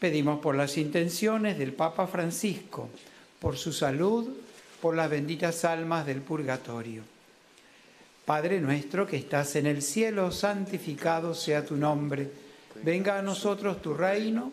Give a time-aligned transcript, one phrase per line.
[0.00, 2.88] Pedimos por las intenciones del Papa Francisco,
[3.38, 4.28] por su salud,
[4.80, 7.02] por las benditas almas del purgatorio.
[8.24, 12.30] Padre nuestro que estás en el cielo, santificado sea tu nombre.
[12.82, 14.52] Venga a nosotros tu reino,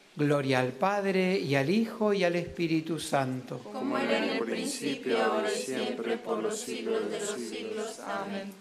[0.15, 3.59] Gloria al Padre y al Hijo y al Espíritu Santo.
[3.59, 7.99] Como era en el principio, ahora y siempre, por los siglos de los siglos.
[8.01, 8.51] Amén.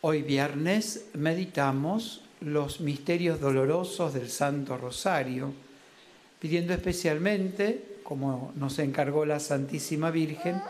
[0.00, 5.54] Hoy viernes meditamos los misterios dolorosos del Santo Rosario,
[6.40, 10.60] pidiendo especialmente, como nos encargó la Santísima Virgen,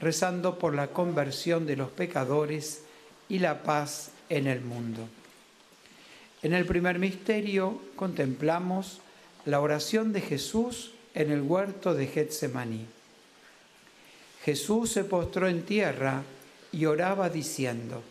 [0.00, 2.82] rezando por la conversión de los pecadores
[3.28, 5.06] y la paz en el mundo.
[6.42, 9.00] En el primer misterio contemplamos
[9.44, 12.86] la oración de Jesús en el huerto de Getsemaní.
[14.44, 16.22] Jesús se postró en tierra
[16.72, 18.02] y oraba diciendo,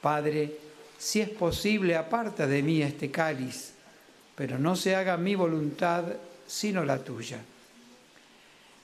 [0.00, 0.56] Padre,
[0.96, 3.74] si es posible, aparta de mí este cáliz,
[4.34, 6.04] pero no se haga mi voluntad
[6.46, 7.38] sino la tuya.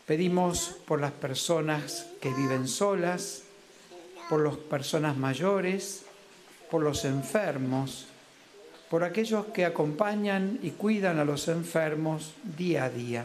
[0.07, 3.45] Pedimos por las personas que viven solas,
[4.29, 6.03] por las personas mayores,
[6.71, 8.07] por los enfermos,
[8.91, 13.25] por aquellos que acompañan y cuidan a los enfermos día a día.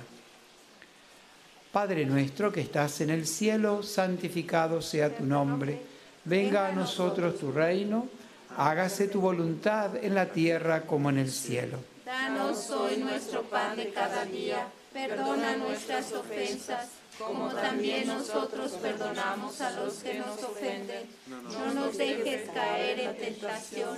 [1.71, 5.81] Padre nuestro que estás en el cielo, santificado sea tu nombre,
[6.23, 8.07] venga a nosotros tu reino,
[8.55, 11.79] hágase tu voluntad en la tierra como en el cielo.
[12.05, 19.71] Danos hoy nuestro pan de cada día, perdona nuestras ofensas como también nosotros perdonamos a
[19.71, 21.07] los que nos ofenden.
[21.27, 23.97] No nos dejes caer en tentación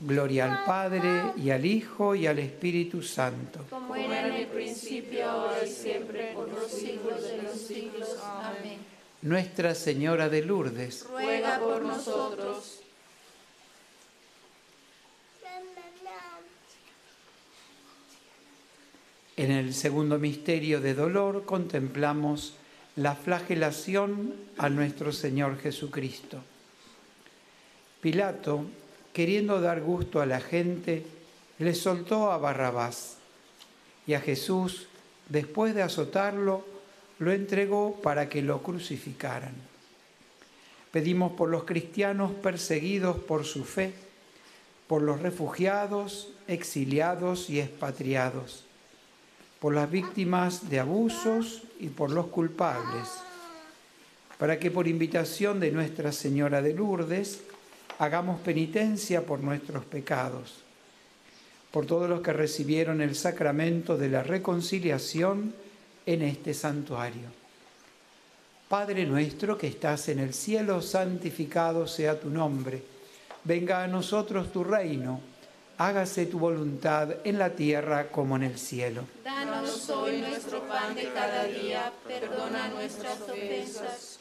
[0.00, 3.66] Gloria al Padre y al Hijo y al Espíritu Santo.
[3.68, 8.16] Como era en el principio, ahora y siempre, por los siglos de los siglos.
[8.22, 8.78] Amén.
[9.22, 12.80] Nuestra Señora de Lourdes, Ruega por nosotros.
[19.40, 22.52] en el segundo misterio de dolor contemplamos
[22.96, 26.42] la flagelación a nuestro Señor Jesucristo.
[28.02, 28.66] Pilato,
[29.12, 31.04] queriendo dar gusto a la gente,
[31.58, 33.16] le soltó a Barrabás
[34.06, 34.86] y a Jesús,
[35.28, 36.64] después de azotarlo,
[37.18, 39.54] lo entregó para que lo crucificaran.
[40.90, 43.92] Pedimos por los cristianos perseguidos por su fe,
[44.88, 48.64] por los refugiados, exiliados y expatriados,
[49.60, 53.08] por las víctimas de abusos y por los culpables,
[54.38, 57.42] para que por invitación de Nuestra Señora de Lourdes
[58.00, 60.54] hagamos penitencia por nuestros pecados,
[61.70, 65.54] por todos los que recibieron el sacramento de la reconciliación
[66.06, 67.28] en este santuario.
[68.70, 72.82] Padre nuestro que estás en el cielo, santificado sea tu nombre.
[73.44, 75.20] Venga a nosotros tu reino.
[75.76, 79.04] Hágase tu voluntad en la tierra como en el cielo.
[79.22, 84.09] Danos hoy nuestro pan de cada día, perdona nuestras ofensas,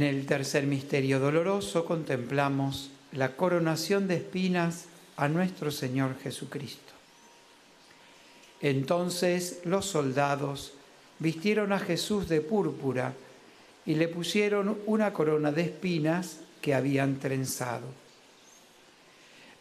[0.00, 4.86] En el tercer misterio doloroso contemplamos la coronación de espinas
[5.18, 6.94] a nuestro Señor Jesucristo.
[8.62, 10.72] Entonces los soldados
[11.18, 13.12] vistieron a Jesús de púrpura
[13.84, 17.84] y le pusieron una corona de espinas que habían trenzado.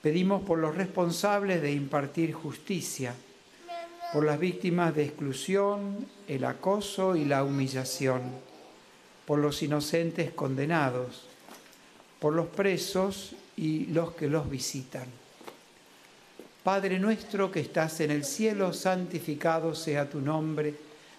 [0.01, 3.13] Pedimos por los responsables de impartir justicia,
[4.13, 8.47] por las víctimas de exclusión, el acoso y la humillación
[9.29, 11.21] por los inocentes condenados,
[12.19, 15.05] por los presos y los que los visitan.
[16.63, 20.73] Padre nuestro que estás en el cielo, santificado sea tu nombre,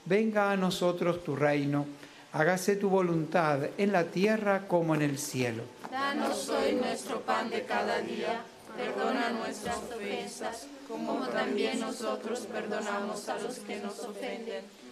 [0.07, 1.87] venga a nosotros tu reino,
[2.33, 5.62] hágase tu voluntad en la tierra como en el cielo.
[5.88, 8.43] Danos hoy nuestro pan de cada día.
[8.76, 14.64] Perdona nuestras ofensas, como también nosotros perdonamos a los que nos ofenden.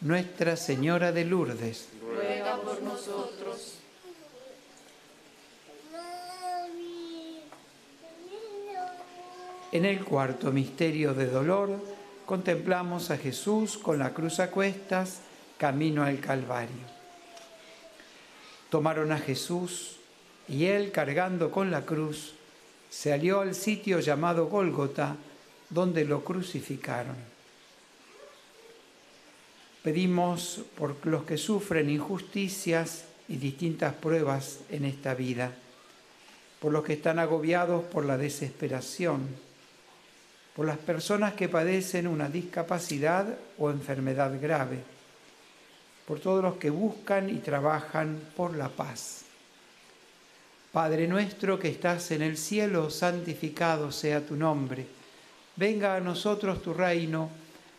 [0.00, 3.80] Nuestra Señora de Lourdes, Ruega por nosotros.
[9.72, 11.78] en el cuarto misterio de dolor,
[12.26, 15.20] contemplamos a Jesús con la cruz a cuestas,
[15.58, 17.00] camino al Calvario.
[18.68, 19.96] Tomaron a Jesús
[20.48, 22.34] y él, cargando con la cruz,
[22.88, 25.16] se alió al sitio llamado Gólgota,
[25.68, 27.16] donde lo crucificaron.
[29.82, 35.52] Pedimos por los que sufren injusticias y distintas pruebas en esta vida,
[36.60, 39.26] por los que están agobiados por la desesperación,
[40.54, 44.80] por las personas que padecen una discapacidad o enfermedad grave,
[46.06, 49.22] por todos los que buscan y trabajan por la paz.
[50.72, 54.86] Padre nuestro que estás en el cielo, santificado sea tu nombre.
[55.56, 57.30] Venga a nosotros tu reino,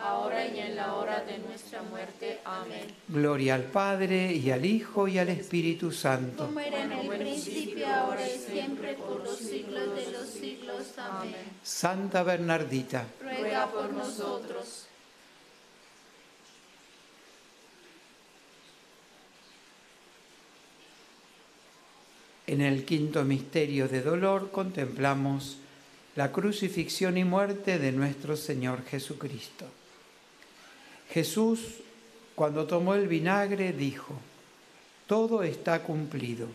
[0.00, 2.40] ahora y en la hora de nuestra muerte.
[2.44, 2.94] Amén.
[3.08, 6.46] Gloria al Padre, y al Hijo, y al Espíritu Santo.
[6.46, 10.86] Como era en el principio, ahora y siempre, por los siglos de los siglos.
[10.98, 11.34] Amén.
[11.62, 14.86] Santa Bernardita, ruega por nosotros.
[22.46, 25.58] En el quinto misterio de dolor contemplamos
[26.14, 29.66] la crucifixión y muerte de nuestro Señor Jesucristo.
[31.10, 31.80] Jesús,
[32.34, 34.14] cuando tomó el vinagre, dijo,
[35.06, 36.48] todo está cumplido.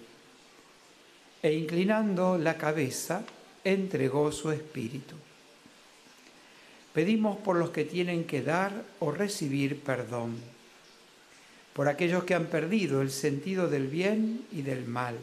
[1.42, 3.24] E inclinando la cabeza,
[3.64, 5.16] entregó su espíritu.
[6.94, 10.38] Pedimos por los que tienen que dar o recibir perdón,
[11.74, 15.18] por aquellos que han perdido el sentido del bien y del mal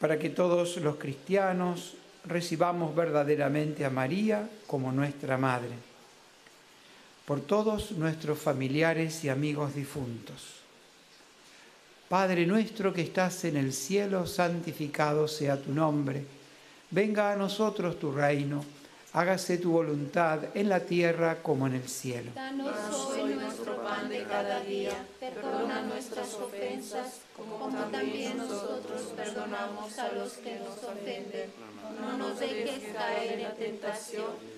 [0.00, 5.74] para que todos los cristianos recibamos verdaderamente a María como nuestra Madre,
[7.28, 10.62] por todos nuestros familiares y amigos difuntos.
[12.08, 16.24] Padre nuestro que estás en el cielo, santificado sea tu nombre,
[16.90, 18.64] venga a nosotros tu reino
[19.12, 22.30] hágase tu voluntad en la tierra como en el cielo.
[22.34, 22.76] Danos
[23.10, 30.32] hoy nuestro pan de cada día, perdona nuestras ofensas, como también nosotros perdonamos a los
[30.34, 31.50] que nos ofenden.
[32.00, 34.57] No nos dejes caer en la tentación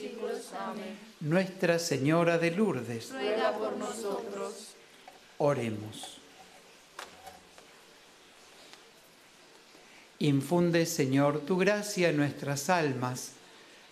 [1.21, 4.69] Nuestra Señora de Lourdes, ruega por nosotros.
[5.37, 6.17] Oremos.
[10.19, 13.33] Infunde, Señor, tu gracia en nuestras almas,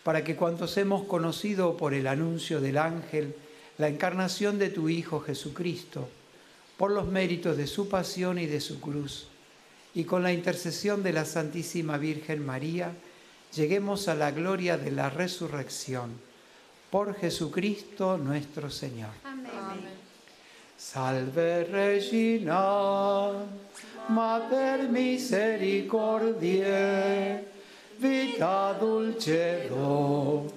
[0.03, 3.35] para que cuantos hemos conocido por el anuncio del ángel,
[3.77, 6.09] la encarnación de tu Hijo Jesucristo,
[6.77, 9.27] por los méritos de su pasión y de su cruz,
[9.93, 12.93] y con la intercesión de la Santísima Virgen María,
[13.53, 16.28] lleguemos a la gloria de la resurrección
[16.89, 19.11] por Jesucristo nuestro Señor.
[19.23, 19.99] Amén.
[20.77, 23.33] Salve Regina
[24.09, 27.45] Mater misericordiae,
[27.99, 30.47] vita dulcedo,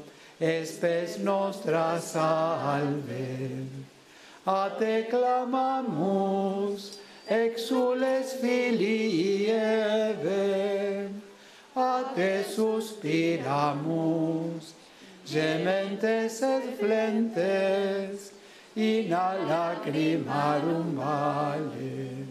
[0.40, 3.66] espes nostra salve.
[4.46, 11.10] A te clamamus, exules filii Eve,
[11.76, 14.74] a te suspiramus,
[15.32, 18.32] gementes et flentes,
[18.76, 22.22] in a lacrimarum vale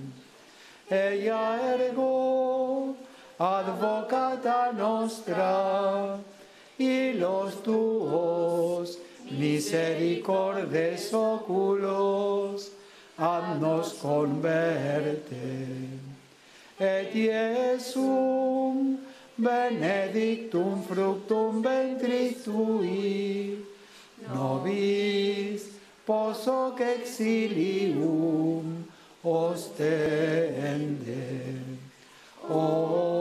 [0.91, 2.97] ella ergo,
[3.39, 6.17] advocata nostra,
[6.77, 12.71] y los tuos misericordes oculos,
[13.61, 15.21] nos converte.
[16.77, 18.97] Et Iesum
[19.41, 23.58] benedictum fructum ventris tui,
[24.30, 25.65] nobis
[26.06, 28.86] pos hoc exilium
[29.23, 31.15] ostende.
[32.49, 33.20] Oh,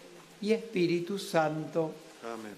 [0.49, 1.93] Espíritu Santo.
[2.23, 2.55] Amén.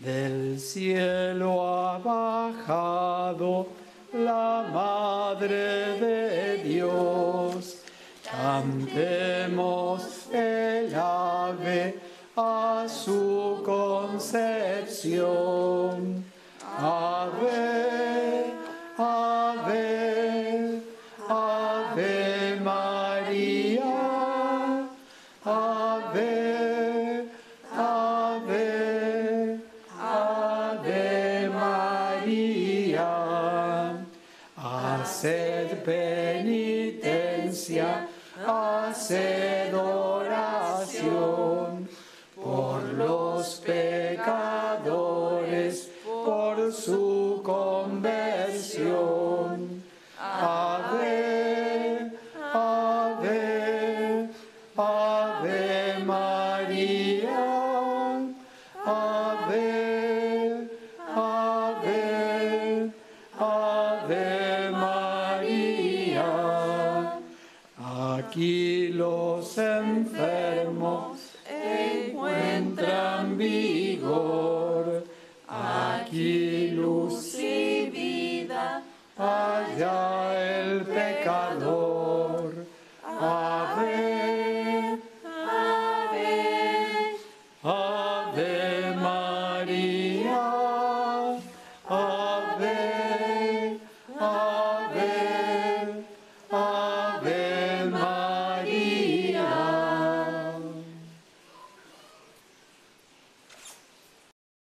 [0.00, 3.68] Del cielo ha bajado
[4.12, 7.78] la Madre de Dios.
[8.30, 11.98] Cantemos el ave
[12.36, 15.02] a su concepción.
[16.78, 18.31] Ave,